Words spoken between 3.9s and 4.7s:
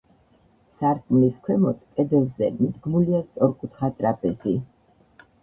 ტრაპეზი.